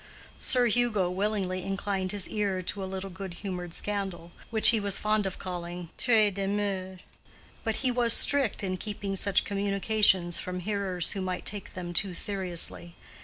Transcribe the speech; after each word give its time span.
Sir 0.39 0.65
Hugo 0.65 1.11
willingly 1.11 1.61
inclined 1.61 2.11
his 2.11 2.27
ear 2.27 2.63
to 2.63 2.83
a 2.83 2.89
little 2.89 3.11
good 3.11 3.35
humored 3.35 3.75
scandal, 3.75 4.31
which 4.49 4.69
he 4.69 4.79
was 4.79 4.97
fond 4.97 5.27
of 5.27 5.37
calling 5.37 5.89
traits 5.95 6.33
de 6.37 6.47
mœurs; 6.47 7.01
but 7.63 7.75
he 7.85 7.91
was 7.91 8.11
strict 8.11 8.63
in 8.63 8.77
keeping 8.77 9.15
such 9.15 9.43
communications 9.43 10.39
from 10.39 10.61
hearers 10.61 11.11
who 11.11 11.21
might 11.21 11.45
take 11.45 11.75
them 11.75 11.93
too 11.93 12.15
seriously. 12.15 12.95